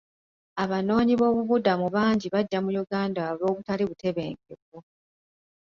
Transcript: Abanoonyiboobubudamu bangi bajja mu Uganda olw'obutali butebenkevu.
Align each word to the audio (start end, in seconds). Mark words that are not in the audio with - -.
Abanoonyiboobubudamu 0.63 1.87
bangi 1.95 2.27
bajja 2.33 2.59
mu 2.65 2.69
Uganda 2.83 3.21
olw'obutali 3.31 3.83
butebenkevu. 3.89 4.77